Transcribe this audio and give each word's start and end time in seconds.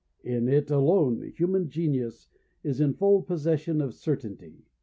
In 0.23 0.47
it 0.47 0.71
alone, 0.71 1.31
human 1.37 1.69
genius 1.69 2.27
is 2.63 2.81
in 2.81 2.95
full 2.95 3.21
possession 3.21 3.81
of 3.81 3.93
certainty. 3.93 4.65